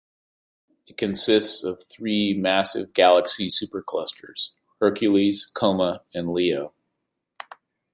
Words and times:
It 0.87 0.97
consists 0.97 1.63
of 1.63 1.83
three 1.83 2.33
massive 2.33 2.91
galaxy 2.91 3.49
superclusters: 3.49 4.49
Hercules, 4.79 5.45
Coma 5.53 6.01
and 6.11 6.31
Leo. 6.31 6.73